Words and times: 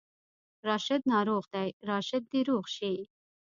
راشد 0.67 1.01
ناروغ 1.11 1.43
دی، 1.53 1.69
راشد 1.89 2.23
دې 2.31 2.41
روغ 2.49 2.65
شي 2.75 2.93